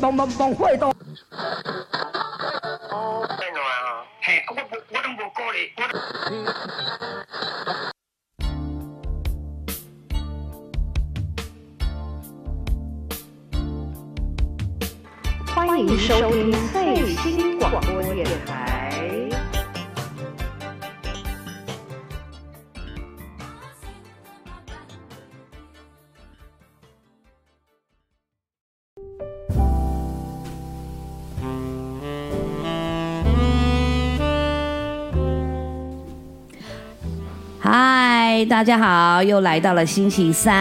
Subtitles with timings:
[0.00, 0.90] 忙忙忙会到。
[15.54, 18.69] 欢迎收听最新广播电台。
[38.60, 40.54] 大家好，又来到了星期三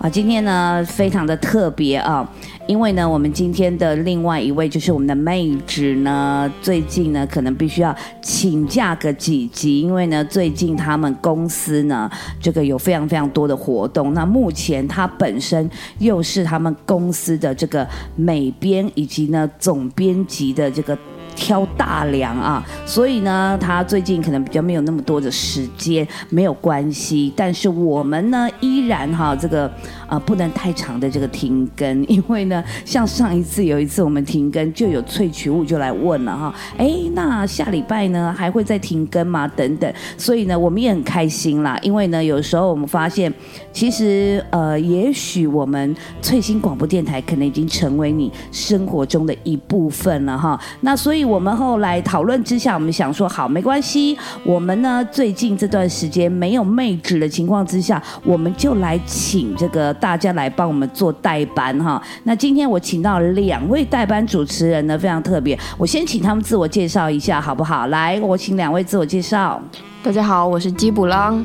[0.00, 0.10] 啊！
[0.10, 2.28] 今天呢，非常的特别啊，
[2.66, 12.10] 因为呢，我们今天的另外一位就是我们的妹纸呢，最近呢，可能必须要请假个几集，因为呢，最近他们公司呢，
[12.42, 14.12] 这个有非常非常多的活动。
[14.12, 20.98] 那目前他本身又是他们公司的这个美编以及呢总编辑的这个。
[21.38, 27.32] 挑大梁啊，所以呢，他最近可能比较没有那么多的时间，没有关系。
[27.36, 29.70] 但是我们呢，依然哈，这个
[30.08, 39.46] 啊，不能太长的这个停更，因为呢，像上一次有一次我们停更，就有萃取物就来问了哈，哎，那下礼拜呢还会再停更吗？
[39.46, 43.32] 等等，所以呢，我们也很开心啦，因为呢，有时候我们发现，
[43.72, 50.60] 其实呃，也许我们翠星广播电台可能已经成为你生活中的一部分了哈。
[50.80, 51.27] 那所以。
[51.28, 54.16] 我们后来讨论之下，我们想说好，没关系。
[54.42, 62.02] 我们呢，最近这段时间没有妹纸的情况之下，我们就来请这个大家来帮我们做代班哈。
[62.24, 65.58] 那今天我请到两位代班主持人呢，非常特别。
[65.76, 67.88] 我先请他们自我介绍一下，好不好？
[67.88, 69.60] 来，我请两位自我介绍。
[70.02, 71.44] 大家好，我是基普朗。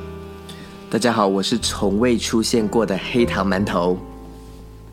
[0.90, 3.98] 大家好，我是从未出现过的黑糖馒头。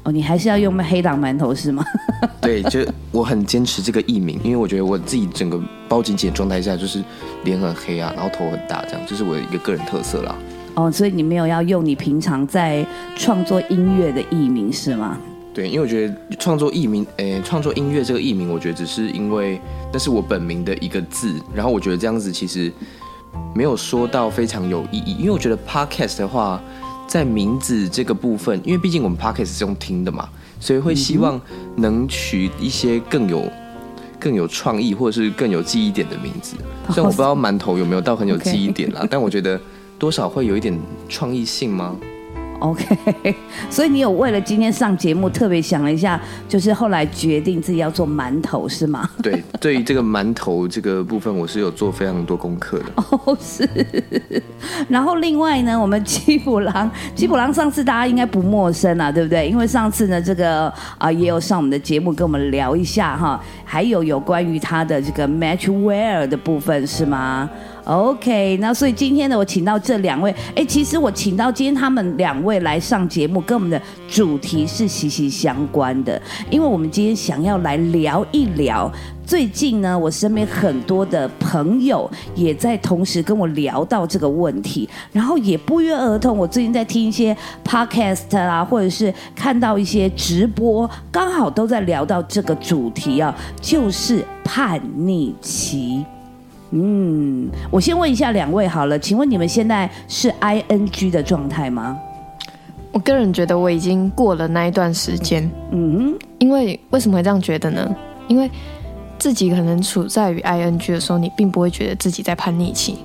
[0.03, 1.85] 哦，你还是要用黑糖馒头是吗？
[2.41, 2.81] 对，就
[3.13, 7.05] 我很坚持这个艺名，因为我觉得我自己整个包紧紧的状态下，就是
[7.45, 10.35] 脸很黑啊，然后头很大，这样就是我的一个个人特色啦。
[10.75, 12.85] 哦，所以你没有要用你平常在
[13.15, 15.19] 创作音乐的艺名是吗？
[15.53, 19.61] 对，因为我觉得创作艺名，诶，创作音乐这个艺名，我觉得只是因为
[19.93, 22.73] 那是我本名的一个字，然后我觉得这样子其实
[23.55, 26.59] 没有说到非常有意义，因为我觉得 podcast 的话。
[27.11, 30.29] 在名字这个部分，因为毕竟我们 podcast 是用听的嘛，
[30.61, 31.41] 所以会希望
[31.75, 33.51] 能取一些更有、
[34.21, 36.55] 更有创意或者是更有记忆点的名字。
[36.91, 39.61] 虽然我不知道馒头有没有到很有记忆点啦，但我觉得
[39.99, 40.79] 多少会有一点
[41.09, 41.97] 创意性吗
[42.61, 43.35] ？OK，
[43.69, 49.09] 所以你有为了今天上节目特别想了一下，就是后来决定自己要做馒头是吗？
[49.23, 52.87] 对，对于这个馒头这个部分，我是有做非常多功课的。
[52.97, 53.69] 哦，是。
[54.89, 59.49] 然后另外呢，我们基普郎，基普郎上次大家应该不陌生啊，对不对？
[59.49, 67.49] 因为上次呢，这个啊也有上我们的节目跟我们聊一下哈，还有有关于他的这个 matchwear 的部分是吗
[67.85, 76.21] ？OK，那所以今天呢，我请到这两位，哎，其实我请到今天他们两位来上节目，跟我们的主题是息息相关的，
[76.51, 78.91] 因为我们今天想要来聊一聊，
[79.25, 96.05] 最近呢，我身边很多的朋友也在同时跟我聊到这个问题，然后也不约而同，我最近在听一些 Podcast 啊，或者是看到一些直播，刚好都在聊到这个主题啊，就是叛逆期。
[96.71, 101.99] 嗯，我先问一下两位好了，请问你们现在是 I N G 的状态吗？
[102.93, 105.49] 我个人觉得我已经过了那一段时间。
[105.71, 107.95] 嗯，因为为什么会这样觉得呢？
[108.29, 108.51] 因为
[109.19, 112.99] 自己可能处在于 I N G 的时候，你并不会觉得自己在叛逆期，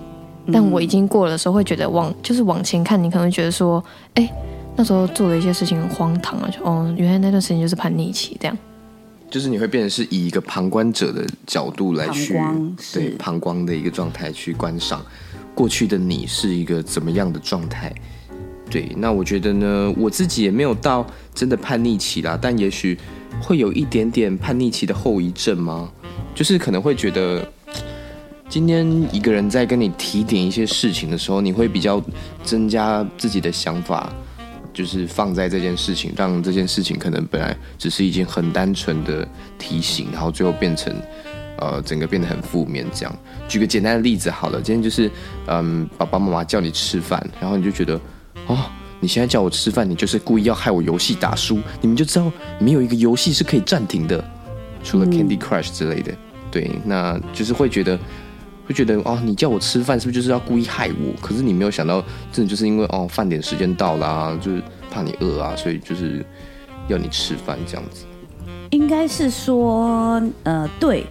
[0.54, 3.84] 但我已经过了的时候，会觉得往就是往前看，你可能会觉得说，
[4.14, 4.30] 哎，
[4.76, 8.58] 那时候做的一些事情很荒唐啊，就哦，原来那段时间就是叛逆期这样。
[9.30, 12.40] 就是你会变成是以一个旁观者的角度来去
[12.94, 15.06] 对旁观的一个状态去观赏
[15.54, 17.94] 过去的你是一个怎么样的状态？
[18.70, 22.98] 对，那我觉得呢，我自己也没有到真的叛逆期啦，但也许
[23.42, 25.92] 会有一点点叛逆期的后遗症吗？
[26.34, 27.48] 就是可能会觉得
[28.50, 32.02] 今天一个人在跟你提点一些事情的时候，你会比较
[32.44, 34.14] 增加自己的想法。
[34.76, 39.26] 就是放在这件事情，让这件事情可能本来只是一件很单纯的
[39.58, 40.94] 提醒，然后最后变成，
[41.58, 42.86] 呃，整个变得很负面。
[42.94, 45.10] 这样，举个简单的例子好了，今天就是，
[45.48, 48.00] 嗯，爸爸妈妈叫你吃饭，然后你就觉得，
[48.48, 48.66] 哦，
[49.00, 51.58] 你现在叫我吃饭，你就是故意要害我游戏打输。
[51.80, 52.30] 你们就知道，
[52.60, 54.22] 没有一个游戏是可以暂停的，
[54.84, 56.14] 除了 Candy Crush 之类的。
[56.52, 57.98] 对，那就是会觉得。
[58.68, 61.14] 会觉得哦，你叫我吃饭是不是就是要故意害我？
[61.22, 66.26] 可是你没有想到，真的就是因为哦，饭点时间到啦，就是怕你饿啊，所以就是
[66.88, 68.06] 要你吃饭这样子。
[68.72, 71.06] 应该是说，呃，对。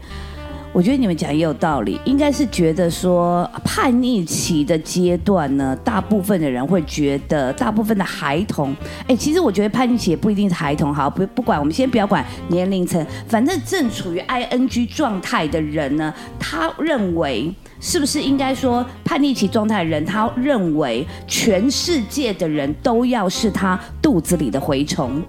[0.75, 8.75] 我觉得你们讲也有道理，应该是觉得说叛逆期的阶段呢，大部分的人会觉得，大部分的孩童，
[9.07, 25.23] 哎，其实我觉得叛逆期也不一定是孩童，好，不不管，我们先不要管年龄层，反正正处于 ing 状态的人呢，他认为是不是应该说叛逆期状态的人，他认为全世界的人都要是他肚子里的蛔虫，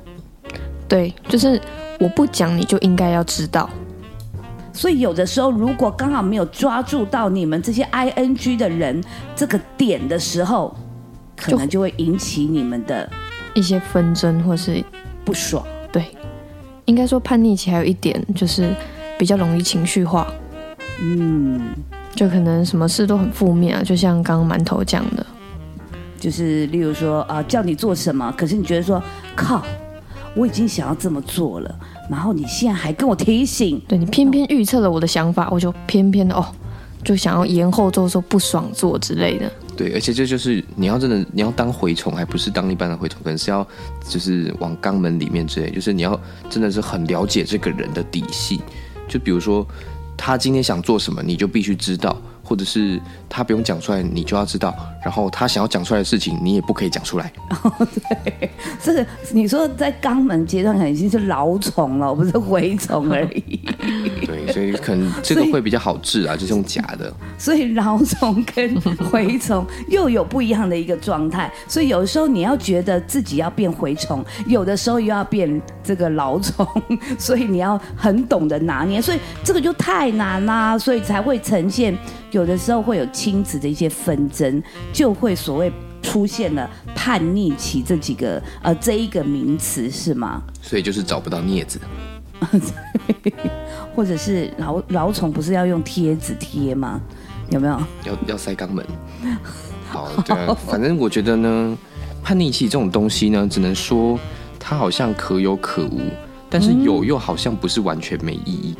[0.87, 1.61] 对，就是
[1.99, 3.69] 我不讲你就应该要知道。
[4.75, 9.01] 所以有的时候，如果刚好没有抓住到你们这些 I N G 的人
[9.33, 10.75] 这个点的时候，
[11.37, 13.09] 可能就会引起你们的
[13.53, 14.83] 一些纷争或是
[15.23, 15.65] 不爽。
[15.93, 16.05] 对，
[16.83, 18.69] 应该说叛逆期还有一点就是
[19.17, 20.27] 比较容易情绪化。
[21.01, 21.69] 嗯，
[22.13, 25.25] 就可能什么事都很负面啊，就像刚刚馒头讲的，
[26.19, 29.01] 就是例如说啊，叫你做什么，可是你觉得说
[29.37, 29.63] 靠，
[30.35, 31.73] 我已经想要这么做了。
[32.09, 36.45] 然后你现在还跟我提醒，对你偏偏预测了我的想法，我就偏偏的哦，
[37.03, 39.51] 就想要延后做说不爽做之类的。
[39.75, 43.67] 对，而且这就是你要真的你要当蛔虫，还不是当一般的蛔虫，可能是要
[44.07, 46.19] 就是往肛门里面之类，就是你要
[46.49, 48.61] 真的是很了解这个人的底细，
[49.07, 49.67] 就比如说
[50.15, 52.15] 他今天想做什么，你就必须知道。
[52.45, 54.73] 或者是他不用讲出来，你就要知道。
[55.03, 57.31] 然后他想要讲出来的事情，你也不可以讲出来。
[58.39, 58.49] 对，
[58.81, 63.59] 这个你说在肛门阶段，已经是老虫了，不是蛔虫而已。
[64.25, 67.13] 对，所以可能这个会比较好治啊，就是用假的。
[67.37, 71.51] 所以老虫跟蛔虫又有不一样的一个状态。
[71.67, 76.67] 所以有的时候你要觉得自己要变蛔虫，有的时候又要变这个老虫，
[77.19, 79.01] 所以你要很懂得拿捏。
[79.01, 81.95] 所以这个就太难啦，所以才会呈现。
[82.35, 84.61] 有的时候会有亲子的一些纷争，
[84.91, 85.71] 就会所谓
[86.01, 90.43] 出现了叛逆期这几个呃这一个名词是吗？
[90.61, 91.79] 所以就是找不到镊子，
[93.95, 96.99] 或者是老老虫不是要用贴纸贴吗？
[97.51, 97.79] 有没有？
[98.03, 98.85] 要要塞肛门？
[99.87, 101.77] 好， 对啊，反正我觉得呢，
[102.21, 104.19] 叛逆期这种东西呢，只能说
[104.59, 106.01] 它好像可有可无，
[106.49, 108.75] 但是有又好像不是完全没意义，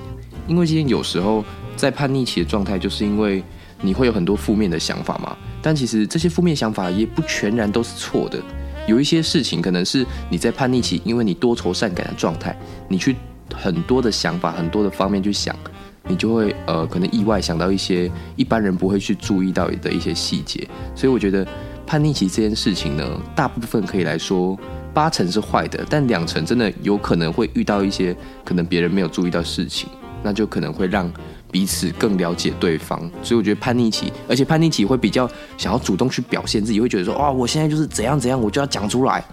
[0.45, 1.41] 因为今天有时候。
[1.75, 3.43] 在叛逆期的状态，就是因为
[3.81, 5.35] 你会有很多负面的想法嘛。
[5.61, 8.39] 但其实这些负面想法也不全然都是错的，
[8.87, 12.55] 有一些事情可能是你在叛逆期，因为你多愁善感的状态，
[12.87, 13.15] 你去
[13.53, 15.55] 很多的想法、很多的方面去想，
[16.07, 20.67] 你就会呃可能意外想到一些一般人不会去注意到的一些细节。
[20.93, 21.45] 所以我觉得
[21.87, 23.03] 叛逆期这件事情呢，
[23.35, 24.55] 大部分可以来说
[24.93, 29.89] 八成是坏的，但两成真的有可能会遇到一些可能别人没有注意到事情，
[30.21, 31.11] 那就可能会让。
[31.55, 35.25] 彼此更了解对方，所以我觉得叛逆期，而且叛逆期会比较
[35.57, 39.23] 想要主动去表现自己，会觉得说，哇，我现在就是怎样怎样，我就要讲出来，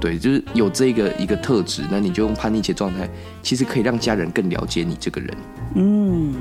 [0.00, 3.10] 对，就是有这个一个特质，那你就用叛逆期状态，
[3.42, 5.36] 其实可以让家人更了解你这个人。
[5.74, 6.34] 嗯。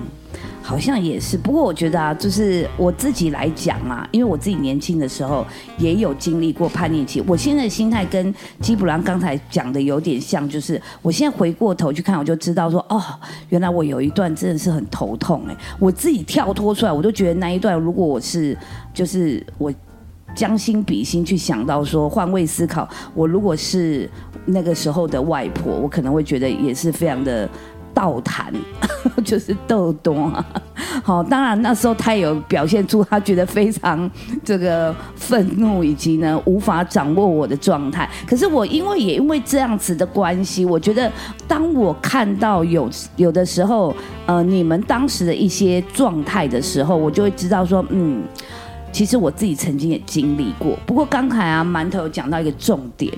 [0.71, 5.45] 好像也是，不过我觉得啊，就是我自己来讲啊，因为我自己年轻的时候
[5.77, 7.21] 也有经历过叛逆期。
[7.27, 13.03] 我现在的心态跟基普兰刚才讲的有点像，就是我现在回过头去看，我就知道说，哦，
[13.49, 18.57] 原来我有一段真的是很头痛哎，我自己跳脱出来，我都觉得那一段，如果我是
[18.93, 19.73] 就是我
[20.33, 24.09] 将心比心去想到说换位思考，我如果是
[24.45, 27.49] 那个时候的外婆，我可能会觉得也是非常的。
[27.93, 28.53] 倒谈
[29.23, 30.31] 就是逗多，
[31.03, 34.09] 好，当然那时候他有表现出他觉得非常
[34.43, 38.09] 这个愤怒，以及呢无法掌握我的状态。
[38.27, 41.11] 可是我因为也因为这样子的关系，我觉得
[41.47, 43.95] 当我看到有有的时候，
[44.25, 48.21] 呃，你们当时的一些状态的时候，我就会知道说，嗯，
[48.91, 50.77] 其实我自己曾经也经历过。
[50.85, 53.11] 不过刚才啊，馒头讲到一个重点，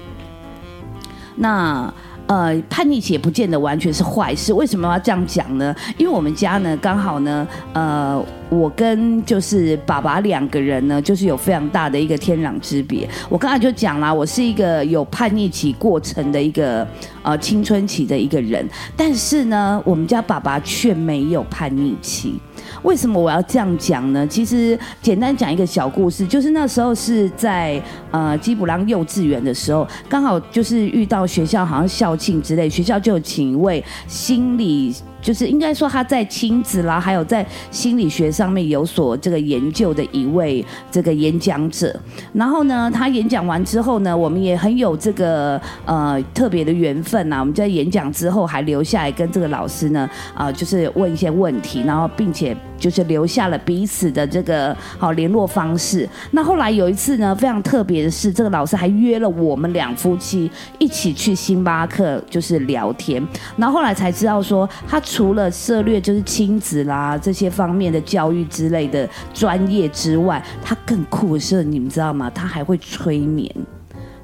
[1.35, 1.93] 那。
[2.27, 4.53] 呃，叛逆期也不见得完全是坏事。
[4.53, 5.75] 为什么要这样讲呢？
[5.97, 13.07] 因为我们家呢，刚好呢，呃，我跟就是爸爸两个人呢，就是有非常大的一个天壤之别。
[13.29, 16.87] 我刚才就讲啦，我是一个有叛逆期过程的一个
[17.21, 22.39] 呃青春期的一个人，但是呢，我们家爸爸却没有叛逆期。
[22.81, 24.25] 为什么我要这样讲呢？
[24.27, 34.93] 其实简单讲一个小故事，就是那时候是在呃基普朗幼稚园的时候，刚好就是遇到学校好像校庆之类，学校就请一位心理。
[35.23, 41.99] 就是应该说他在亲子啦，还有在心理学上面有所这个研究的一位这个演讲者。
[42.33, 47.39] 然后呢，他演讲完之后呢，我们也很有这个呃特别的缘分呐。
[47.39, 52.55] 我们在演讲之后还留下来跟这个老师呢啊，就是问一些问题，然后并且。
[52.83, 56.07] 就是留下了彼此的这个好联络方式。
[56.31, 63.25] 那后来有一次呢，非常特别的是，这个老师还约了我们两夫妻一起去星巴克，就是聊天。
[63.55, 72.29] 然后后来才知道说，他除了涉略就是亲子啦这些方面的教育之类的专业之外，他更酷的是，你们知道吗？
[72.35, 73.49] 他还会催眠。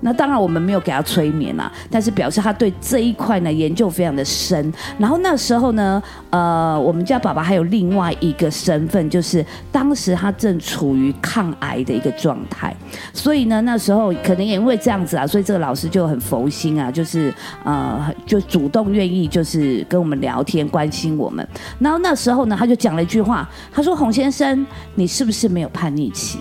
[0.02, 4.72] 那当然，我们没有给他催眠啦，但是表示他对这一块呢研究非常的深。
[4.98, 12.76] 然后那时候呢，呃，我们家爸爸还有另外一个身份，就是当时他正处于抗癌的一个状态，
[13.14, 21.48] 所以呢，那时候可能也因为这样子啊，所以这个老师就很佛心啊，就是呃，就主动愿意就是跟我们聊天，关心我们。
[21.80, 24.66] 然后那时候呢，他就讲了一句话，他说：“洪先生，
[24.96, 26.40] 你是不是没有叛逆期？”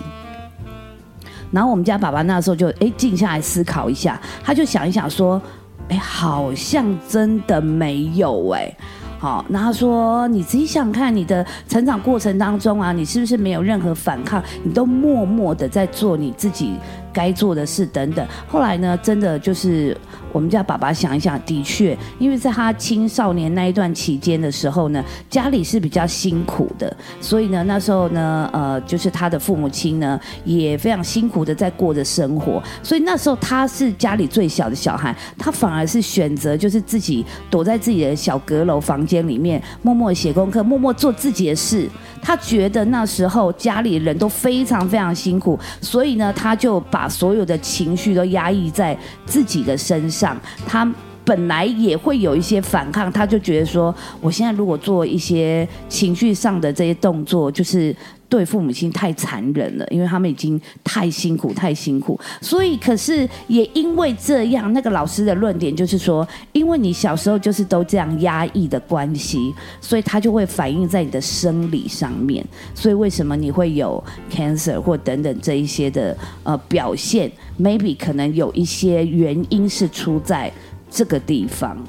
[1.51, 5.41] 然后我们家爸爸那时候就哎静下来思考一下，他就想一想说，
[5.89, 8.77] 哎，好像真的没有哎，
[9.19, 16.75] 好，然后说你仔细想看你的成长过程当中啊，你是不是没有任何反抗，你都默默的在做你自己。
[17.19, 19.97] 该做的事等等，后来呢，真的就是
[20.33, 41.89] 我们家爸爸想一想，的确，因为在他青少年那一段期间的时候呢，家里是比较辛苦的，所以呢，那时候呢，呃，就是他的父母亲呢也非常辛苦的在过着生活，所以那时候他是家里最小的小孩，他反而是选择就是自己躲在自己的小阁楼房间里面，默默写功课，默默做自己的事。
[42.21, 48.97] 他觉得那时候家里人都非常非常辛苦，所以呢，他就把所有的情绪都压抑在
[49.27, 50.37] 自己的身上，
[50.67, 50.91] 他
[51.25, 57.95] 本来也会有一些反抗，他就觉得说，我现在如果做一些情绪上的这些动作，就是。
[58.29, 72.45] 对父母亲太残忍了，因为他们已经太辛苦、太辛苦，所以可是也因为这样，那个老师的论点就是说，因为你小时候就是都这样压抑的关系，所以他就会反映在你的生理上面。
[72.75, 80.53] 所以为什么你会有 cancer 或等等这一些的呃表现？Maybe 可能有一些原因是出在
[80.91, 81.83] 这个地方。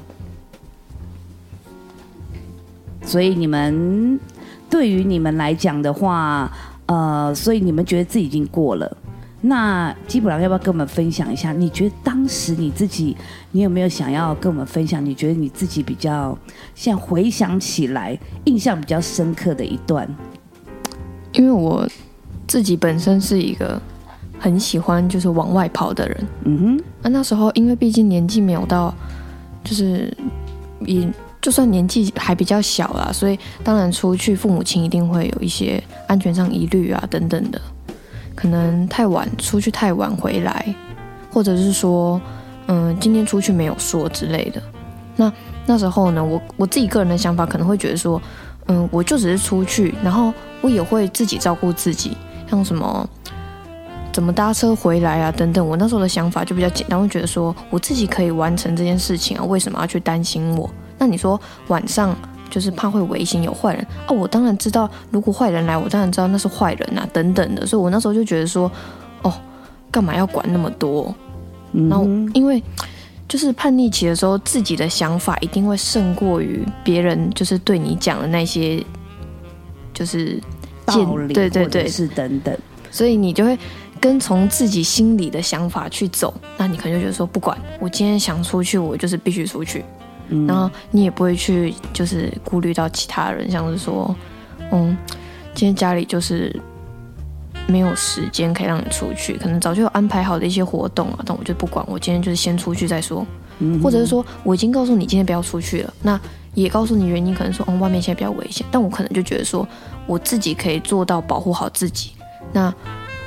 [3.04, 4.18] 所以你们。
[4.70, 6.50] 对于你们来讲的话，
[6.86, 8.96] 呃，所以你们觉得自己已经过了。
[9.42, 11.50] 那基本上要不要跟我们分享一下？
[11.50, 13.16] 你觉得当时你自己，
[13.52, 15.04] 你有没有想要跟我们分享？
[15.04, 16.36] 你觉得你自己比较
[16.74, 20.08] 现在回想起来，印象比较深刻的一段？
[21.32, 21.88] 因为我
[22.46, 23.80] 自己本身是一个
[24.38, 26.26] 很喜欢就是往外跑的人。
[26.44, 26.84] 嗯哼。
[27.02, 28.94] 那那时候因为毕竟年纪没有到，
[29.64, 30.14] 就是
[30.86, 31.08] 以。
[31.40, 37.60] 就算年纪还比较小啦，所以当然出去，父母亲一定会有一些安全上疑虑啊，等等的。
[38.34, 40.74] 可能太晚出去，太晚回来，
[41.30, 42.20] 或者是说，
[42.68, 44.62] 嗯，今天出去没有说之类的。
[45.16, 45.32] 那
[45.66, 48.20] 那时候呢，我我自己个人的想法可能会觉得说，
[48.66, 52.16] 嗯，我就只是出去，然后我也会自己照顾自己，
[52.48, 53.08] 像什么
[54.12, 55.66] 怎么搭车回来啊，等等。
[55.66, 60.70] 我那时候的想法就比较简单，会觉得说我自己可以完成这件事情啊，为什么要去担心我？
[61.00, 62.14] 那你说晚上
[62.50, 67.66] 就是怕会违心有坏人哦，我当然知道，如果坏人来，我当然知道那是坏人啊，等等的。
[67.66, 68.70] 所以我那时候就觉得说，
[69.22, 69.32] 哦，
[69.90, 71.12] 干嘛要管那么多？
[71.72, 72.04] 然后
[72.34, 72.62] 因为
[73.28, 78.84] 就是叛逆期的时候，自己的想法一定会胜过于别人，就是对你讲的那些，
[79.94, 80.38] 就是
[80.84, 82.54] 道理，对对对，是等等。
[82.90, 83.56] 所以你就会
[84.00, 89.84] 跟从自己心里的想法去走，那你可能就觉得说，不管我今天想出去，我就是必须出去。
[90.46, 94.14] 然后你也不会去，就是顾虑到其他人，像是说，
[94.70, 94.96] 嗯，
[95.54, 96.54] 今天家里就是
[97.66, 103.26] 没有时间可以让你出去，可能早就有安排好的一些活动啊，但我就不管，我今天就是先出去再说，
[103.82, 106.20] 或者是说我已经告诉你今天不要出去了，那
[106.54, 109.66] 也告诉你原因，可能说，嗯，外面现在比较危险，但我可能就觉得说，
[110.06, 112.12] 我自己可以做到保护好自己，
[112.52, 112.72] 那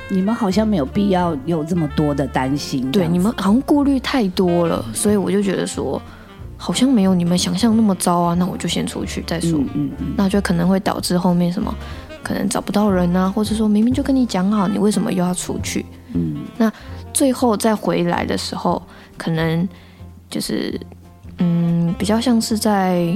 [0.10, 6.02] 你们好像没有必要有这么多的担心，对，你们好像顾虑太多了，所以我就觉得说。
[6.64, 9.60] 好像没有你们想象那么糟啊，那我就先出去再说。
[9.74, 11.76] 嗯嗯，那就可能会导致后面什么，
[12.24, 15.86] 可能找不到人啊，或者说明明就跟你讲好，你为什么又要出去？
[16.14, 16.72] 嗯，那
[17.14, 18.82] 最后再回来的时候，
[19.18, 19.68] 可能
[20.30, 20.80] 就是
[21.40, 23.14] 嗯，比较像是在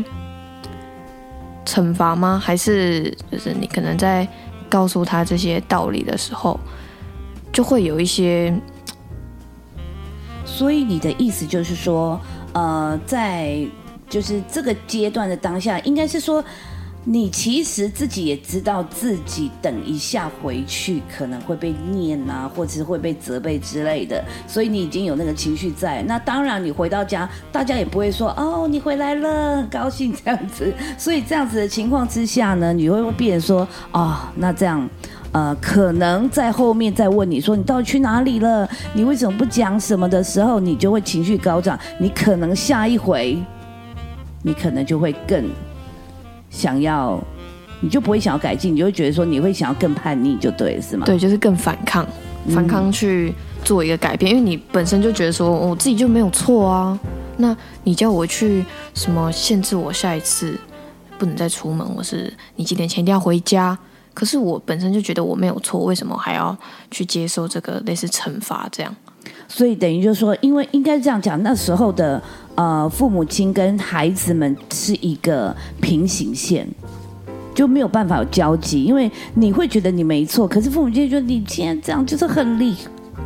[1.65, 2.37] 惩罚吗？
[2.43, 4.27] 还是就是你可能在
[4.67, 6.59] 告诉他这些道理的时候，
[7.53, 8.53] 就会有一些。
[10.43, 12.19] 所以你的意思就是说？
[12.57, 13.63] 呃，在
[14.09, 16.43] 就是这个阶段的当下，应该是说，
[17.03, 26.01] 你其实自己也知道自己等一下回去可能会被念啊，或者是会被责备之类的，所以你已经有那个情绪在。
[26.07, 30.73] 那当然，你回到家，大家也不会说哦，你回来了，高兴这样子。
[30.97, 34.89] 所以这样子的情况之下呢，你会变说哦，那这样，
[35.31, 43.37] 呃，可能在后面再问你说你到底去哪里了，你为什么不讲什么的时候，你就会情绪高涨，你可能下一回，
[44.41, 45.43] 你可能就会更。
[46.49, 47.21] 想要，
[47.81, 51.05] 你就不会想要改进，你就会觉得说你会想要更叛逆，就对，是吗？
[51.05, 52.07] 对，就是更反抗，
[52.49, 56.97] 反抗去做一个改变，因为你本身就觉得说我自己就没有错啊，
[57.35, 60.57] 那你叫我去什么限制我下一次
[61.19, 63.77] 不能再出门，我是你几点前一定要回家？
[64.17, 66.57] 可是我本身就觉得我没有错，为什么还要
[66.89, 68.91] 去接受这个类似惩罚这样？
[69.47, 72.19] 所以等于就是说，因为应该这样讲，那时候的
[72.55, 76.67] 呃父母亲跟孩子们是一个平行线，
[77.53, 82.75] 就没有办法有交集，因为你会觉得你没错，可是父母亲觉得你既然这样就是很厉。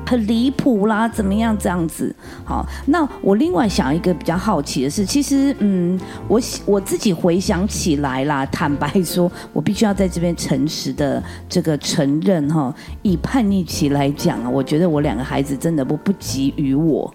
[0.06, 2.14] 很离谱啦，怎么样这样子？
[2.44, 17.14] 好，那我另外想一个比较好奇的是，其实，嗯，我我自己回想起来啦，坦白说，我必须要在这边诚实的这个承认哈，以叛逆期来讲啊，我觉得我两个孩子真的不不及于我，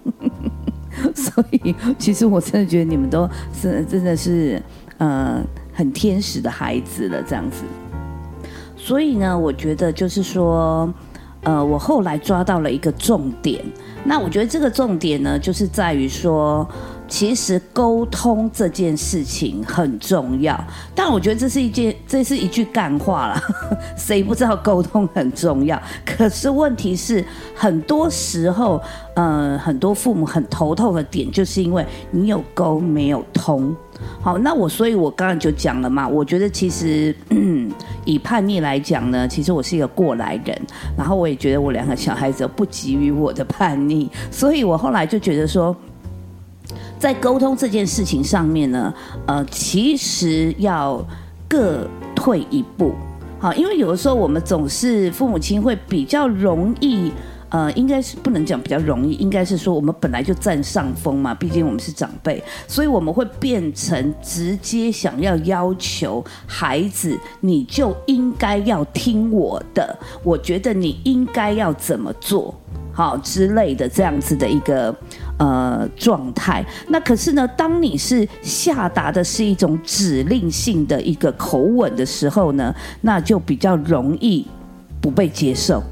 [1.14, 4.62] 所以其实我真的觉得你们都是真的是
[4.96, 5.42] 呃
[5.74, 7.62] 很天使的孩子了这样子，
[8.74, 10.90] 所以呢，我觉得就是说。
[11.46, 13.64] 呃，我后来抓到了一个重点，
[14.04, 16.68] 那我觉得这个重点呢，就是在于说，
[17.08, 20.58] 其实沟通这件事情很重要。
[20.94, 23.40] 但我觉得这是一件，这是一句干话了，
[23.96, 25.80] 谁不知道沟通很重要？
[26.04, 28.80] 可是问题是，很多时候，
[29.14, 33.74] 呃，很多父母很头痛的点，就是因为你有沟没有通。
[34.20, 36.06] 好，那我所以，我刚刚就讲了嘛。
[36.06, 37.14] 我觉得其实
[38.04, 40.60] 以叛逆来讲呢，其实我是一个过来人。
[40.98, 45.74] 然后我也觉得我两个小孩子不急于我的叛逆，所以我后来就觉得说，
[46.98, 48.92] 在沟通这件事情上面呢，
[49.26, 51.04] 呃，其实要
[51.48, 52.92] 各退一步。
[53.38, 57.12] 好，因为有的时候我们总是父母亲会比较容易。
[57.48, 72.52] 呃，应该是不能讲比较容易，应该是说我们本来就占上风嘛，毕竟我们是长辈，所以我们会变成直接想要要求孩子，你就应该要听我的，我觉得你应该要怎么做
[72.92, 74.94] 好之类的这样子的一个
[75.38, 76.64] 呃状态。
[76.88, 84.46] 那可是呢，当你是下达的是一种指令性的一个口吻的时候呢，那就比较容易
[85.00, 85.82] 不被接受。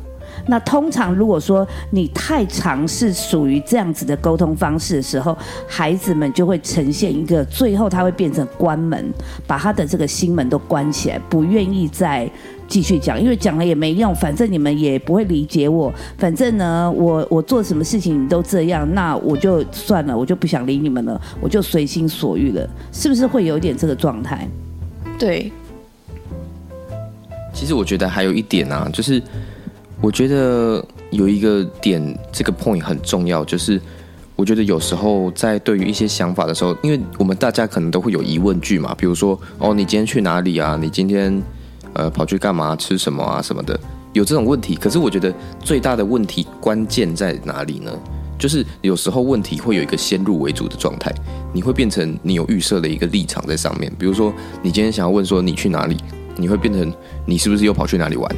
[0.46, 5.34] 那通常如果说你太尝试属于这样子的沟通方式的时候，
[5.66, 9.10] 孩子们就会呈现一个最后他会变成关门，
[9.46, 12.28] 把他的这个心门都关起来，不愿意再
[12.74, 24.48] 继续讲，因为讲了也没用，反正你们也不会理解我，反正呢，我我做什么事情你都这样，那我就算了，我就不想理你们了，我就随心所欲了，是不是会有点这个状态？
[25.16, 25.52] 对。
[27.52, 29.22] 其实我觉得还有一点啊，就是。
[30.00, 33.80] 我觉得有一个点，这个 point 很重要，就是
[34.36, 40.76] 我觉得有时候在对于一些想法的时候，因为我们大家可能都会有疑问句嘛，比如说哦，你今天去哪里啊？
[40.78, 41.42] 你今天
[41.94, 42.76] 呃跑去干嘛？
[42.76, 43.40] 吃什么啊？
[43.40, 43.78] 什么的，
[44.12, 44.74] 有这种问题。
[44.74, 47.90] 可是我觉得最大的问题关键在哪里呢？
[48.36, 51.14] 就是有时候问题会有一个先入为主的状态，
[51.52, 53.90] 你会变成你有预设的一个立场在上面。
[53.96, 55.96] 比如说你今天想要问说你去哪里，
[56.36, 56.92] 你会变成
[57.24, 58.36] 你是不是又跑去哪里玩？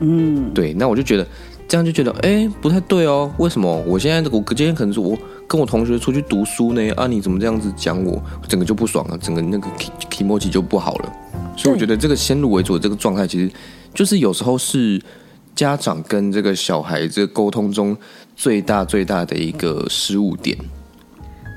[0.00, 1.26] 嗯，对，那我就觉得
[1.66, 5.16] 这样就觉得哎不太对哦，为什么我现在我今天可能是我
[5.48, 9.68] 跟我同学出去读书呢啊你怎么这样子讲我，整个就不爽了，整个那个
[10.10, 11.12] k emoji 就不好了，
[11.56, 13.50] 所以我觉得这个先入为主的这个状态，其实
[13.94, 15.00] 就是有时候是
[15.54, 17.96] 家长跟这个小孩这沟通中
[18.34, 20.56] 最大最大的一个失误点。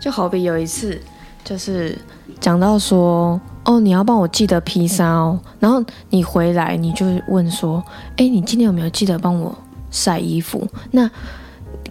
[0.01, 0.99] 就好比有一次
[1.43, 1.97] 就是
[2.39, 3.39] 讲到说。
[3.67, 5.37] 哦，你要帮我记得披萨哦。
[5.59, 7.83] 然后你回来，你就问说
[8.15, 9.53] ：“哎，你今天有没有记得帮我
[9.91, 11.11] 晒衣服？”那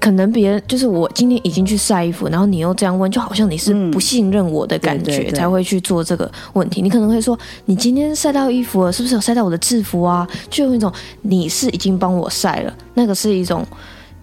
[0.06, 6.80] 可能别人就是我今天已经去晒衣服，然后你又这样问，就好像你是不信任我的感觉才会去做这个问题。
[6.80, 10.92] 你可能会说：“你今天晒到衣服了，是不是有晒到我的制服啊？”就有一种
[11.22, 13.66] 你是已经帮我晒了，那个是一种。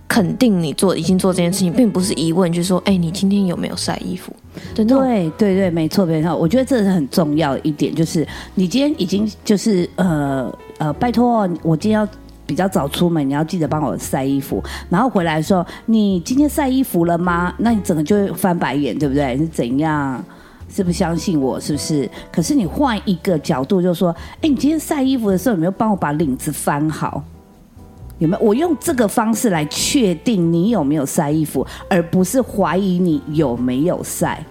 [0.06, 4.32] 肯定你做已经做这件事情，并不是疑问，就是说，哎，你今天有没有晒衣服？
[4.76, 6.36] 对对对对，没错没错。
[6.36, 12.08] 我觉得这是很重要的一点，就是你今天已经就是呃呃，拜托我今天要
[12.46, 14.64] 比较早出门，你要记得帮我晒衣服。
[14.90, 17.54] 然后回来说，你今天晒衣服了吗？
[17.58, 19.38] 那你整个就会翻白眼，对不对？
[19.38, 20.24] 是怎样？
[20.70, 22.10] 是不相信我，是不是？
[22.32, 24.10] 可是你换一个角度，就说，
[24.42, 27.24] 哎，你今天晒衣服的时候，有没有帮我把领子翻好？
[28.18, 28.44] 有没有？
[28.44, 34.44] 我用这个方式来确定你有没有晒衣服，而不是怀疑你有没有晒。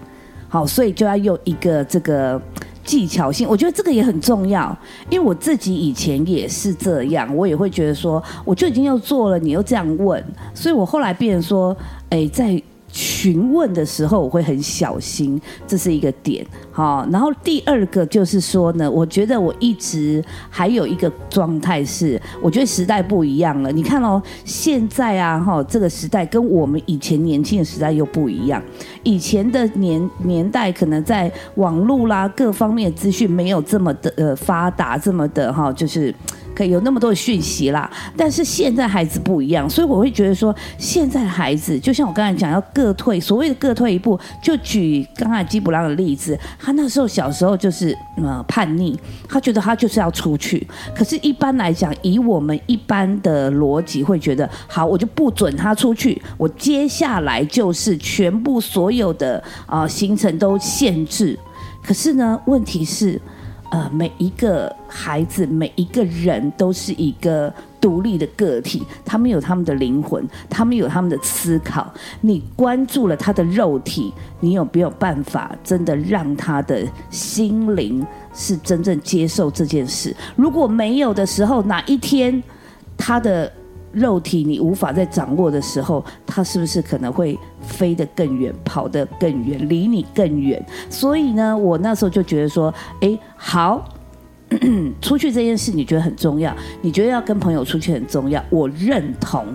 [0.47, 2.41] 好，所以就要用一个这个
[2.83, 4.75] 技巧性，我觉得这个也很重要。
[5.09, 11.75] 因为我自己以前也是这样，我也会觉得说，我就已经要做了，你又这样问，所以我后来变成说，
[12.09, 12.61] 哎，在。
[12.93, 16.45] 询问的时候，我会很小心，这是一个点。
[16.71, 23.71] 好，然后第二个就是说呢，我觉得我一直还有一个状态是，我觉得时代不一样了。
[23.71, 28.61] 你看哦，现在啊，哈，这个时代跟我们以前年轻的时代又不一样。
[29.01, 36.13] 以前的年年代，可能在网络啦各方面资讯没有这么的呃发达，这么的哈，就是。
[36.55, 61.37] 可以有那么多的讯息啦，但是现在孩子不一样，所以我会觉得说，现在的孩子就像我刚才讲，要各退，所谓的各退一步，就举刚才基普拉的例子，他那时候小时候就是呃叛逆，他觉得他就是要出去，可是，一般来讲，以我们一般的逻辑会觉得，好，我就不准他出去，我接下来就是全部所有的啊行程都限制，
[61.81, 63.19] 可是呢，问题是。
[63.73, 71.91] 呃，每一个孩子，每一个人都是一个独立的个体，他们有他们的灵魂，他们有他们的思考。
[72.21, 80.15] 你关注了他的肉体，你有没有办法真的让他的心灵是真正接受这件事？
[80.35, 82.43] 如果没有的时候，哪一天
[82.95, 83.51] 他的？
[83.93, 90.61] 肉体你无法再掌握的时候，它是不是可能会飞得更远，跑得更远，离你更远？
[90.89, 93.87] 所以呢，我那时候就觉得说，哎，好，
[94.99, 99.45] 出去这件事你觉得很重要，你觉得要跟朋友出去很重要，我认同，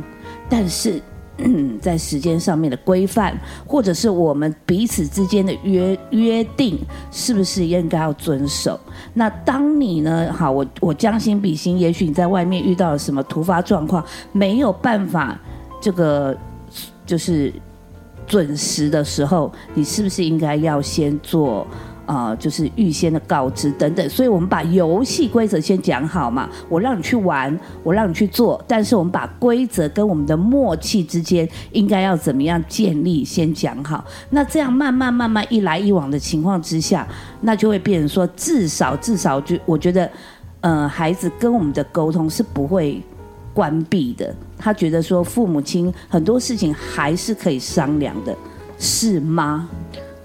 [0.49, 1.03] 但是。
[1.81, 6.79] 在时间上面的规范，或者是我们彼此之间的约约定，
[7.11, 8.79] 是不是应该要遵守？
[9.15, 10.33] 那当你呢？
[10.33, 15.39] 好，我我将心比心，也许你在外面遇到了什么突发状况，没有办法
[15.81, 16.37] 这个
[17.07, 17.53] 就是
[18.27, 21.67] 准时的时候，你是不是应该要先做？
[22.09, 26.49] 啊，就是预先的告知等等，所以我们把游戏规则先讲好嘛。
[26.67, 34.03] 我让你去玩，我让你去做，但是我们把规则跟我们的默契之间应该要怎么样建立，先讲好。
[34.31, 37.07] 那这样慢慢慢慢一来一往的情况之下，
[37.43, 40.11] 那就会变成说，至少至少就我觉得，
[40.63, 43.03] 呃，孩子跟我们的沟通是不会
[43.53, 44.35] 关闭的。
[44.57, 48.35] 他觉得说，父母亲很多事情还是可以商量的，
[48.79, 49.69] 是吗？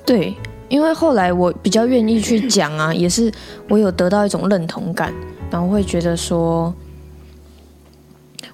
[0.06, 0.34] 对。
[0.74, 3.32] 因为后来我比较愿意去讲啊，也是
[3.70, 5.14] 我有得到一种认同感，
[5.52, 6.74] 然后会觉得说，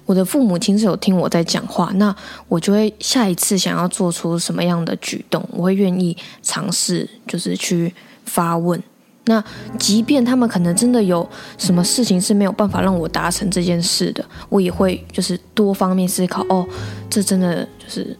[0.04, 2.14] 我的父母亲是有听我在讲话，那
[2.46, 7.94] 我就会下一次想要做出什么样的举动，我会愿意尝试，就是去
[8.26, 8.78] 发问。
[9.24, 9.42] 那
[9.78, 16.44] 即便他们可能真的有什么事情是没有办法让我达成这件事的，我也会就是多方面思考。
[16.50, 16.68] 哦，
[17.08, 18.14] 这真的就是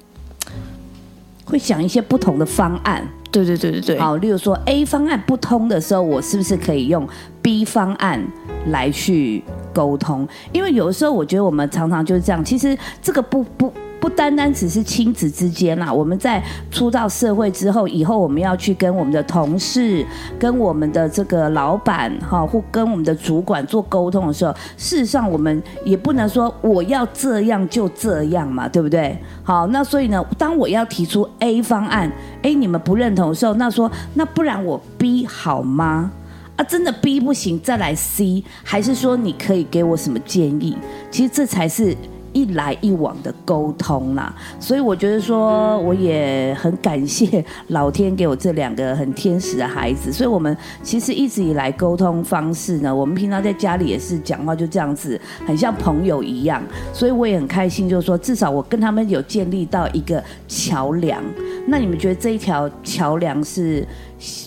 [1.50, 3.06] 会想一些不同的方案。
[3.30, 7.06] 对对对对对，好，例如说 A 方案不通的时候，我是不是可以用
[7.42, 8.20] B 方案
[8.68, 10.26] 来去沟通？
[10.52, 13.72] 因为有的时候我觉得我们常常就是这样，其实这个不不。
[14.00, 20.04] 不单单只是亲子之间啦，我们在出到社会之后，以后我们要去跟我们的同事、
[20.38, 29.18] 跟我们的这个老板哈，或跟我们的主管做沟通的时候，事实上我们也不能说我要这样就这样嘛，对不对？
[29.44, 32.10] 好，那所以呢，当我要提出 A 方案，
[32.42, 36.10] 哎，你们不认同的时候，那说那不然我 B 好吗？
[36.56, 40.74] 啊，真的 B 不行，再来 C，还是说你可以给我什么建议？
[41.10, 41.94] 其实这才是。
[42.32, 50.12] 一来一往的沟通啦，所以我觉得说，我也很感谢老天给我这两个很天使的孩子。
[50.12, 56.62] 所以，我们其实一直以来沟通方式呢，我们平常在家里也是讲话就这样子，很像朋友一样。
[56.92, 61.22] 所以我也很开心，就是说，至少我跟他们有建立到一个桥梁。
[61.66, 63.86] 那你们觉得这一条桥梁是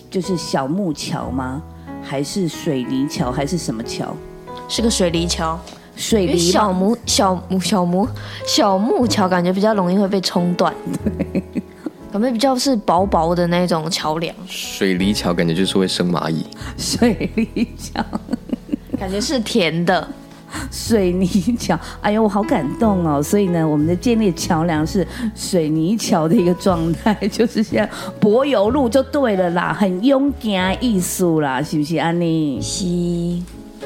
[0.09, 1.61] 就是小木桥吗？
[2.01, 3.31] 还是水泥桥？
[3.31, 4.15] 还是什么桥？
[4.67, 5.59] 是个水泥桥。
[5.95, 8.08] 水泥小木小木小木
[8.45, 11.43] 小木桥感觉比较容易会被冲断，对
[12.12, 14.36] 感觉比较是薄薄的那种桥梁。
[14.47, 16.45] 水泥桥感觉就是会生蚂蚁。
[16.77, 18.03] 水泥桥
[18.99, 20.08] 感觉是甜的。
[20.71, 21.27] 水泥
[21.58, 23.23] 桥，哎呦，我好感动哦！
[23.23, 32.62] 所以呢，我们的建立桥梁是水泥桥的一个状态， 就是像柏油路就对了啦，很勇敢艺术啦，是不是安妮？
[32.62, 32.86] 是。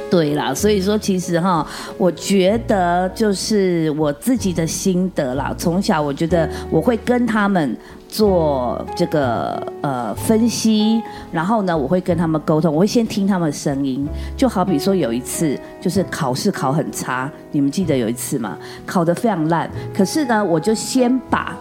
[0.09, 1.65] 对啦，所以说其实哈，
[1.97, 5.53] 我觉得就是我自己的心得啦。
[5.57, 14.07] 从小我觉得我会跟他们做这个呃分析，然后呢，我会跟他们沟通，我会先听他们的声音。
[14.37, 18.57] 就好比说有一次，就是考试考很差，你们记得有一次吗？
[18.85, 21.53] 考得非常烂，可是呢，我就先把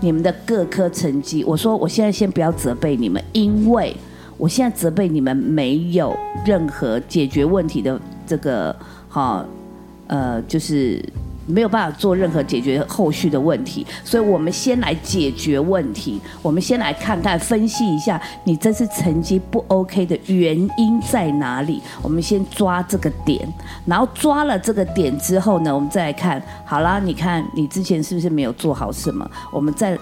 [0.00, 3.96] 你们的各科成绩，我说我现在先不要责备你们，因为
[4.36, 8.74] 我现在责备你们没有任何解决问题的这个
[9.08, 9.44] 哈
[10.06, 11.02] 呃就是。
[11.46, 16.18] 没有办法做任何解决后续的问题，所以我们先来解决问题。
[16.40, 21.82] 我们先来看看、分析一下你这次成绩不 OK 的原因在哪里。
[22.00, 23.46] 我们先抓这个点，
[23.84, 26.42] 然后抓了这个点之后呢，我们再来看。
[26.64, 29.30] 好啦，你看你之前是不是没有做好什么？
[29.52, 29.98] 我们再。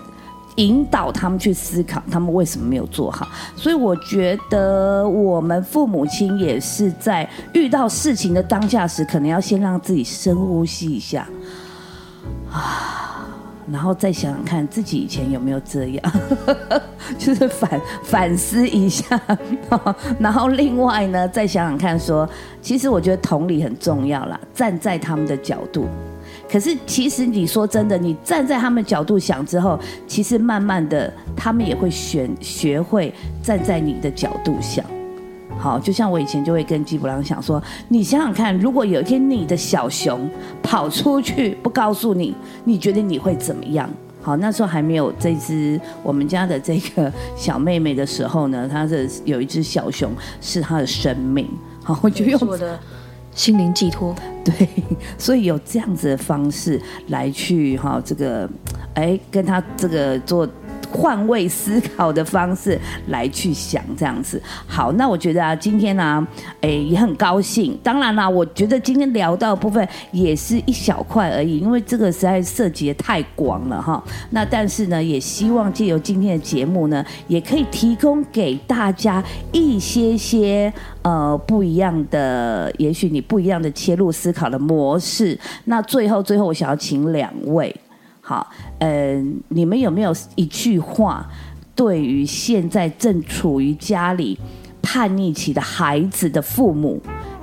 [0.57, 3.27] 引导他们去思考，他们为什么没有做好。
[3.57, 11.27] 所以我觉得，我们父母亲也是在遇到事情的当下时，可能要先让自己深呼吸一下，
[12.53, 13.27] 啊，
[13.71, 16.13] 然后再想想看自己以前有没有这样，
[17.19, 19.19] 就是反反思一下。
[20.21, 22.29] 然后另外呢，再想想看，说
[22.61, 25.87] 其实我觉得同理很重要啦，站在他们的角度。
[26.53, 33.11] 可是，其实你说真的，你站在他们角度想之后，其实慢慢的，他们也会选学会
[33.43, 34.85] 站在你的角度想。
[35.59, 40.29] 好，就像我以前就会跟基布朗想说，你想想看，如果有一天你的小熊
[40.63, 42.35] 跑出去不告诉你，
[42.65, 43.89] 你觉得你会怎么样？
[44.21, 50.13] 好，那时候还没有这只我们家的这个小妹妹的时候呢，她的有一只小熊
[50.43, 51.49] 是她的生命。
[51.83, 52.79] 好，我就用我的。
[53.35, 54.15] 心灵寄托，
[54.45, 54.69] 对，
[55.19, 58.49] 所以有这样子的方式来去哈，这个，
[58.95, 60.49] 哎，跟他这个做。
[60.93, 62.79] 换位思考的方式
[63.09, 66.25] 来去想这样子，好，那我觉得啊，今天呢，
[66.61, 67.77] 哎，也很高兴。
[67.83, 74.03] 当然啦，我觉得今天聊到部分也是一小块而已，因为这个实在涉及的太广了哈。
[74.31, 85.39] 那但是呢，也希望借由今天的节目呢，也可以提供给大家一些些呃不一样的，也许你不一样的切入思考的模式。
[85.65, 87.75] 那最后最后，我想要请两位。
[88.33, 91.29] 好，嗯，你们有没有一句话，
[91.75, 94.39] 对于现在正处于家里
[94.81, 96.99] 叛逆期的孩子的父母，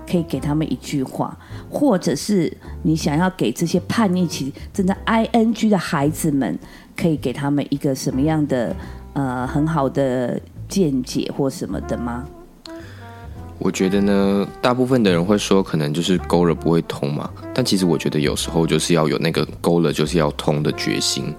[0.10, 1.38] 可以给他们一句话，
[1.70, 6.58] 或者是你想要给这些叛逆期正在 ing 的孩子们，
[6.98, 8.76] 可以给他们一个什么样的
[9.14, 12.26] 呃很好的见解或什么的吗？
[13.60, 17.30] 我觉得呢，大部分的人会说，可能就是勾了不会通嘛。
[17.54, 21.34] 但其实我觉得有时候就是要有那个勾了就是要通的决心。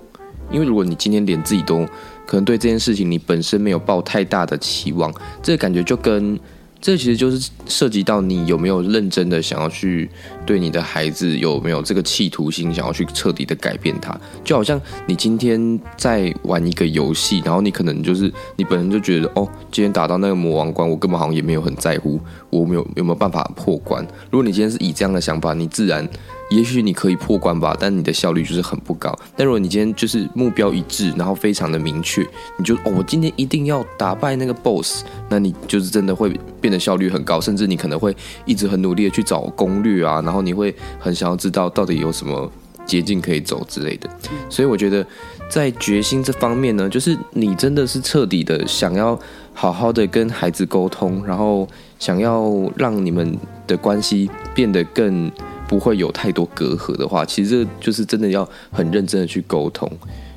[0.50, 1.86] 因为如果你今天连自己都
[2.26, 6.38] 可能对这件事情你本身没有抱太大的期望，这个感觉就跟。
[6.80, 10.08] 这其实就是涉及到你有没有认真的想要去
[10.46, 14.18] 对你的孩子有没有这个企图心，想要去彻底的改变他。
[14.42, 24.02] 就好像你今天在玩一个游戏，然后你可能就是你本身就觉得，哦，今天打到那个魔王关，我根本好像也没有很在乎，我没有有没有办法破关。
[24.30, 26.08] 如果你今天是以这样的想法，你自然。
[26.50, 29.16] 也许你可以破关吧，但你的效率就是很不高。
[29.36, 32.26] 但如果你今天就是目标一致，然后非常的明确，
[32.58, 42.50] 你就哦，我今天一定要打败那个 boss，那你就是真的会变得效率很高，甚至你可能会一直很努力的去找攻略啊，然后你会很想要知道到底有什么
[42.84, 44.10] 捷径可以走之类的。
[44.48, 45.06] 所以我觉得
[45.48, 49.16] 在决心这方面呢，就是你真的是彻底的想要
[49.54, 51.68] 好好的跟孩子沟通，然后
[52.00, 55.30] 想要让你们的关系变得更。
[55.70, 59.88] 不会有太多隔阂的话，其实这就是真的要很认真的去沟通。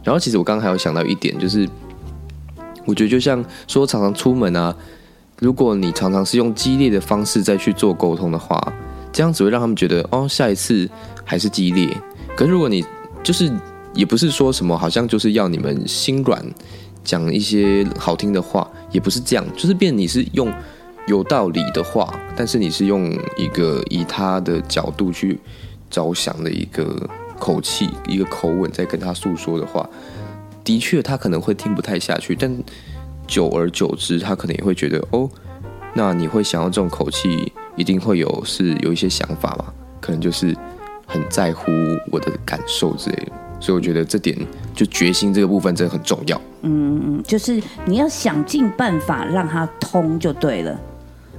[0.03, 1.67] 然后，其实我刚刚还有想到一点，就是
[2.85, 4.75] 我觉得就像说常常出门啊，
[5.39, 8.61] 如果你常常是用激烈的方式再去做沟通的话，
[9.11, 10.87] 这样只会让他们觉得哦，下一次
[11.25, 11.89] 还是激烈。
[12.37, 12.85] 可是如果你
[13.23, 13.51] 就是
[13.95, 16.45] 也不是说什么，好像就是要你们心软，
[17.03, 20.53] 讲一些好听的话，也不是这样，就是变你是用。
[21.07, 25.39] 有道理的话，但是你是用一个以他的角度去
[25.89, 29.87] 着想的一个口气、一个口吻在跟他诉说的话，
[30.63, 32.49] 的确他可能会听不太下去，但
[33.27, 35.29] 久而久之，他可能也会觉得哦，
[35.93, 39.65] 那你会想要这种口气，一定会有是有一些想法嘛？
[39.99, 40.55] 可能就是
[41.05, 41.71] 很在乎
[42.11, 44.37] 我的感受之类的，所以我觉得这点
[44.73, 46.41] 就决心这个部分真的很重要。
[46.61, 50.79] 嗯嗯，就是你要想尽办法让他通就对了。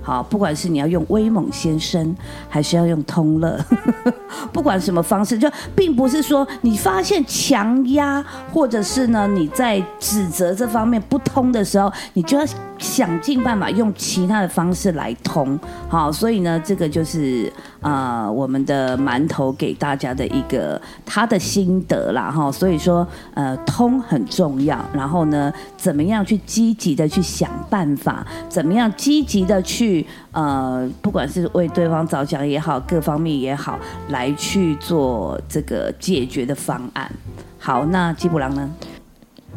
[0.05, 2.15] 好，不管是你要用威猛先生，
[2.49, 3.59] 还是要用通乐，
[4.53, 12.45] 不管什么方式，就并不是说你发现强压，或者是呢你在指责这方面不通的时候，你就要。
[12.77, 17.51] 想尽办法用其他的方式来通，好，所以呢，这个就是
[17.85, 37.13] 啊，我们的馒头给大家的一个他的心得啦，哈，所以说呃，通很重要，然后呢，怎么样去积极的去想办法，怎么样积极的去呃，不管是为对方着想也好，各方面也好，来去做这个解决的方案。
[37.59, 38.71] 好，那基普郎呢？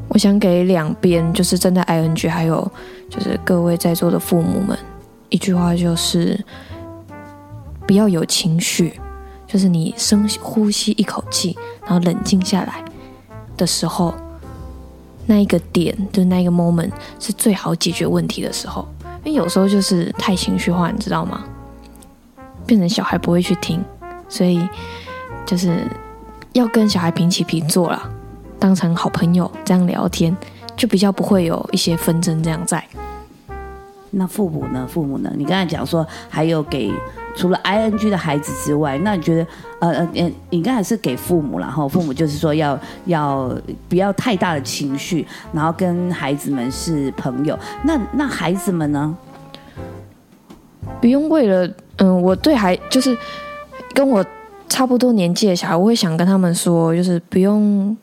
[0.10, 2.70] 我想给两边，就是正在 ING 还有。
[3.10, 4.78] 就是各位在座的父母们，
[5.30, 6.38] 一句话就是
[7.88, 9.00] 不要有情绪，
[9.48, 12.84] 就是你深呼吸一口气，然后冷静下来
[13.56, 14.14] 的时候，
[15.26, 18.88] 那一个点，就是那一个 moment 是最好解决问题的时候。
[19.24, 21.44] 因为有时候就是太情绪化，你知道吗？
[22.66, 23.84] 变成小孩不会去听，
[24.30, 24.62] 所以
[25.46, 25.88] 就是
[26.54, 28.12] 要跟小孩平起平坐了，
[28.60, 30.36] 当成好朋友这样聊天。
[30.78, 32.84] 就比较不会有一些纷争这样在。
[34.12, 34.88] 那父母呢？
[34.88, 35.34] 父母呢？
[35.36, 36.94] 你刚才讲说还有给
[37.38, 39.48] 除了 I N G 的孩子之外，那你觉得
[39.80, 43.56] 呃呃，你刚才是给父母然后父母就是说要要
[43.88, 47.58] 不要太大的情绪，然后跟孩子们是朋友。
[47.84, 49.16] 那那孩子们呢？
[51.00, 53.16] 不用为了嗯，我对孩就是
[53.94, 54.26] 跟我
[54.68, 57.96] 差不多年纪的小孩，我会想跟他们说，就是不用。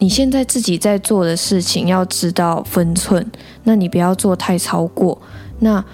[0.00, 3.24] 你现在自己在做的事情要知道分寸，
[3.64, 5.20] 那你不要做太超过，
[5.58, 5.84] 那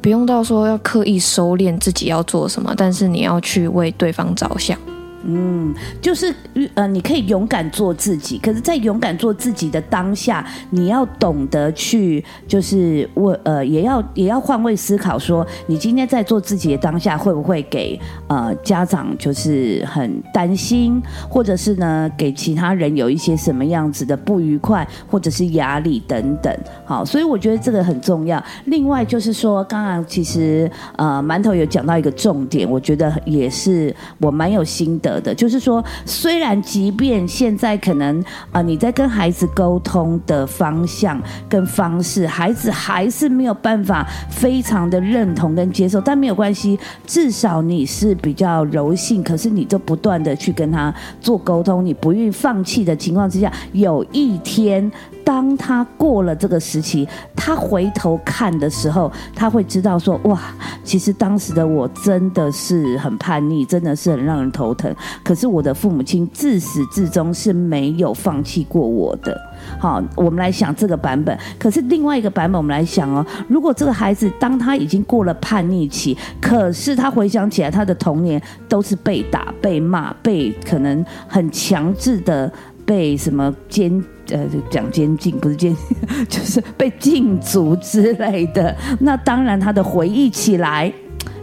[0.00, 4.78] 不用到说要刻意收敛自己要做什么，但是你要去为对方着想。
[5.22, 6.34] 嗯，就是
[6.74, 26.50] 呃，你可以勇敢做自己，可是，在勇敢做自己的当下，你要懂得去，就是我呃，也要也要换位思考，说你今天在做自己的当下，会不会给呃家长就是很担心，或者是呢，给其他人有一些什么样子的不愉快，或者是压力等等。
[26.86, 28.42] 好，所以我觉得这个很重要。
[28.64, 35.09] 另外就是说，刚刚其实呃，馒头有讲到一个重点，我觉得也是我蛮有心得。
[35.18, 41.18] 的，就是说，虽然即便现在可能啊，你在跟孩子沟通的方向
[41.48, 54.92] 跟方式，孩子还是没有办法非常的认同跟接受，但没有关系，至少你是比较柔性，可是你就不断的去跟他做沟通，你不愿意放弃的情况之下，有一天。
[55.22, 60.40] 当他过了这个时期，他回头看的时候，他会知道说：哇，
[60.82, 64.92] 其实当时的我真的是很叛逆，真的是很让人头疼。
[65.22, 69.38] 可是我的父母亲自始至终是没有放弃过我的。
[69.78, 71.36] 好，我们来想这个版本。
[71.58, 82.52] 可是另外一个版本，我们来想哦，如果这个孩子当他已经过了叛逆期，可是他回想起来，他的童年都是被打、被骂、被可能很强制的。
[82.86, 85.76] 被什么监呃讲监禁不是监，
[86.28, 88.74] 就是被禁足之类的。
[88.98, 90.92] 那当然，他的回忆起来，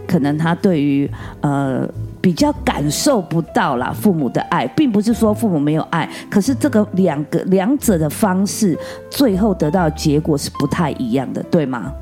[0.06, 1.88] 可能他对于呃
[2.20, 8.78] 比较感受不到啦父母的爱，并不是说父母没有爱，可是这个两个两者的方式，
[9.10, 11.92] 最后得到结果是不太一样的，对吗？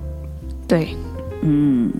[0.66, 0.96] 对，
[1.42, 1.90] 嗯。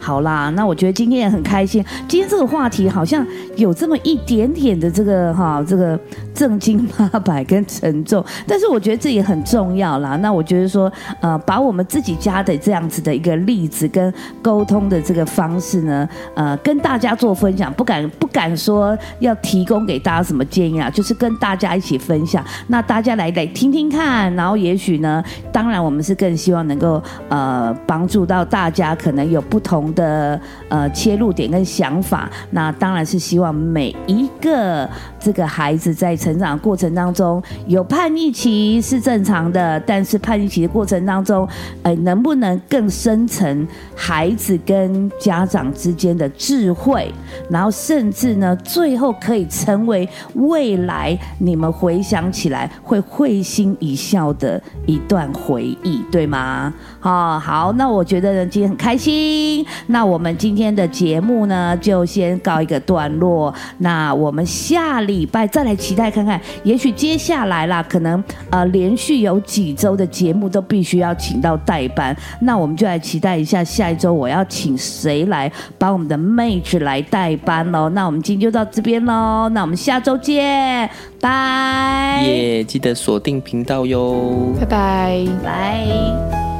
[0.00, 1.84] 好啦，那我觉得今天也很开心。
[2.08, 5.98] 今天这个话题好像有这么一点点的这个哈，这个
[6.32, 10.16] 正经八百跟沉重，但是我觉得这也很重要啦。
[10.16, 22.42] 那我觉得说，呃，把我们自己家的这样子的一个例子跟沟通的这个方式呢，呃，跟大家做分享，不敢不敢说要提供给大家什么建议啊，就是跟大家一起分享。
[22.68, 25.22] 那大家来来听听看，然后也许呢，
[25.52, 29.88] 当然我们是更希望能够呃帮助到大家，家可能有不同。
[29.98, 30.38] 的
[30.68, 34.88] 呃切入点跟想法，那当然是希望每一个
[35.18, 41.48] 这个孩子在成长过程当中有叛逆期是正常的，但是叛逆期的过程当中，
[41.82, 47.12] 哎，能不能更深层孩子跟家长之间的智慧，
[47.48, 56.72] 然后甚至呢，最后可以成为未来你们回想起来会会心一笑的一段回忆，对吗？
[57.00, 59.64] 好，好，那我觉得呢，今天很开心。
[59.86, 63.52] 那我们今天的节目呢，就先告一个段落。
[63.78, 72.16] 那我们下礼拜再来期待看看，也许接下来啦，可能呃连续有几周的节目都必须要请到代班。
[72.40, 77.88] 那我们就来期待一下下一周我要请谁来帮我们的妹子来代班喽。
[77.88, 79.48] 那我们今天就到这边喽。
[79.50, 80.88] 那我们下周见，
[81.20, 82.22] 拜。
[82.24, 84.52] 耶，记得锁定频道哟。
[84.60, 86.57] 拜拜，拜。